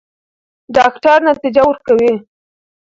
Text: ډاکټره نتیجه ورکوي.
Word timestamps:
ډاکټره 0.75 1.23
نتیجه 1.29 1.61
ورکوي. 1.67 2.13